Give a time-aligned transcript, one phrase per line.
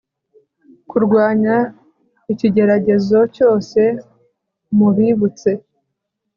[0.89, 1.55] kurwanya
[2.33, 3.79] ikigeragezo cyose
[4.77, 5.49] Mubibutse